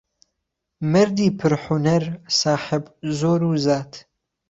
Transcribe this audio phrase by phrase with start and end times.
[0.91, 2.03] مەردی پر حونەر
[2.39, 2.85] ساحێب
[3.19, 3.93] زۆر و زات